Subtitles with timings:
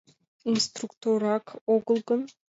[0.51, 1.45] Инструкторак
[1.75, 2.21] огыл гын?!